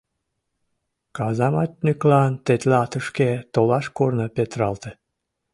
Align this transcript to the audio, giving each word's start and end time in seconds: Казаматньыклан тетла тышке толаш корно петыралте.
Казаматньыклан 1.17 2.33
тетла 2.45 2.81
тышке 2.91 3.29
толаш 3.53 3.85
корно 3.97 4.25
петыралте. 4.35 4.91